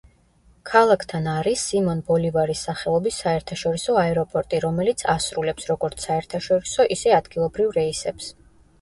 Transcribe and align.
ქალაქთან 0.69 1.27
არის 1.33 1.65
სიმონ 1.71 2.01
ბოლივარის 2.07 2.63
სახელობის 2.69 3.21
საერთაშორისო 3.25 3.99
აეროპორტი, 4.07 4.65
რომელიც 4.67 5.07
ასრულებს 5.17 5.73
როგორც 5.75 6.11
საერთაშორისო, 6.11 6.91
ისე 7.01 7.19
ადგილობრივ 7.23 7.75
რეისებს. 7.81 8.37